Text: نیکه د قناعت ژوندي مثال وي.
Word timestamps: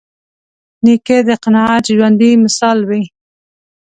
نیکه 0.83 1.17
د 1.27 1.29
قناعت 1.43 1.85
ژوندي 1.95 2.31
مثال 2.43 2.79
وي. 2.89 3.03